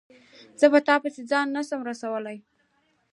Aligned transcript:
زه 0.59 0.65
په 0.73 0.79
تا 0.87 0.95
پسي 1.01 1.23
ځان 1.31 1.47
نه 1.55 1.61
سم 1.69 1.81
رسولای 1.89 2.37